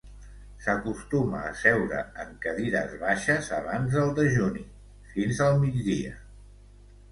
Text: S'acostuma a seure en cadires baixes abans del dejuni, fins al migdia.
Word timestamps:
S'acostuma 0.61 1.41
a 1.49 1.51
seure 1.63 1.99
en 2.23 2.31
cadires 2.47 2.97
baixes 3.03 3.51
abans 3.59 3.95
del 3.99 4.11
dejuni, 4.23 4.67
fins 5.15 5.45
al 5.51 5.63
migdia. 5.69 6.19